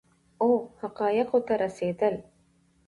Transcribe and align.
او 0.41 0.49
حقایقو 0.81 1.39
ته 1.47 1.53
رسیدل 1.63 2.15